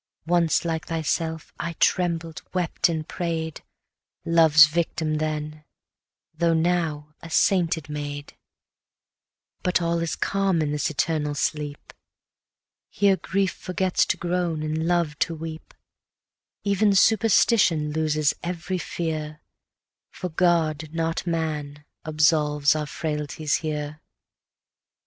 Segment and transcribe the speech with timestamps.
[0.25, 3.61] 310 Once like thyself, I trembled, wept, and pray'd,
[4.25, 5.63] Love's victim then,
[6.33, 8.35] though now a sainted maid:
[9.61, 11.93] But all is calm in this eternal sleep;
[12.89, 15.71] Here Grief forgets to groan, and Love to weep,
[16.63, 19.41] Even Superstition loses every fear:
[20.09, 24.01] For God, not man, absolves our frailties here.'